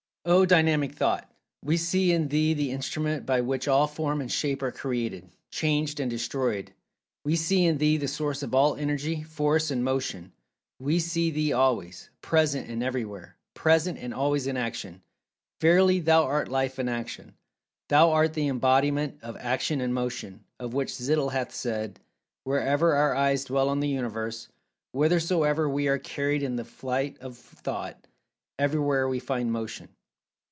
[0.23, 1.31] Oh, Dynamic Thought,
[1.65, 5.99] we see in thee the instrument by which all Form and Shape are created, changed
[5.99, 11.53] and destroyed—we see in thee the source of all Energy, Force and Motion—we see thee
[11.53, 15.01] Always—present and Everywhere—present, and always in Action.
[15.59, 17.33] Verily, thou art Life in Action.
[17.89, 21.99] Thou art the embodiment of Action and Motion, of which Zittel hath said:
[22.43, 24.49] "Wherever our eyes dwell on the Universe;
[24.91, 28.07] whithersoever we are carried in the flight of[Pg 231] thought,
[28.59, 29.89] everywhere we find Motion."